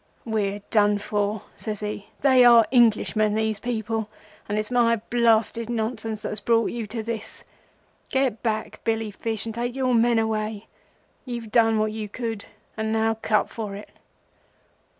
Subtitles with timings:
[0.25, 2.07] "'We're done for,' says he.
[2.21, 7.43] 'They are Englishmen, these people,—and it's my blasted nonsense that has brought you to this.
[8.09, 10.65] Get back, Billy Fish, and take your men away;
[11.23, 12.45] you've done what you could,
[12.75, 13.91] and now cut for it.